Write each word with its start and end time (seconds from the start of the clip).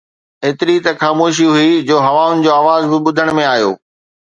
ايتري 0.43 0.75
ته 0.85 0.91
خاموشي 1.01 1.47
هئي 1.57 1.73
جو 1.87 1.97
هوائن 2.07 2.37
جو 2.45 2.51
آواز 2.61 2.81
به 2.91 2.97
ٻڌڻ 3.15 3.27
۾ 3.39 3.43
آيو 3.55 3.71